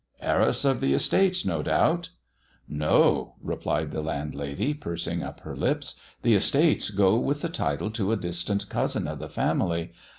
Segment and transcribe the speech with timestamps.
[0.19, 2.09] "Heiress to the estates, no doubt]""
[2.67, 8.11] No!" replied the landlady, piu'sing uj her lips;" the estates go with the title to
[8.11, 9.93] a distant cousin of the family.